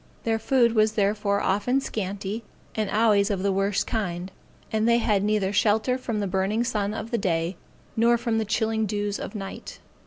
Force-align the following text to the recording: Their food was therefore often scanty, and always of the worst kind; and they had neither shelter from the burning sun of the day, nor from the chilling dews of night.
Their 0.23 0.39
food 0.39 0.73
was 0.73 0.93
therefore 0.93 1.41
often 1.41 1.79
scanty, 1.79 2.43
and 2.73 2.89
always 2.89 3.29
of 3.29 3.43
the 3.43 3.51
worst 3.51 3.85
kind; 3.85 4.31
and 4.71 4.89
they 4.89 4.97
had 4.97 5.23
neither 5.23 5.53
shelter 5.53 5.95
from 5.95 6.19
the 6.21 6.25
burning 6.25 6.63
sun 6.63 6.95
of 6.95 7.11
the 7.11 7.19
day, 7.19 7.55
nor 7.95 8.17
from 8.17 8.39
the 8.39 8.45
chilling 8.45 8.87
dews 8.87 9.19
of 9.19 9.35
night. 9.35 9.77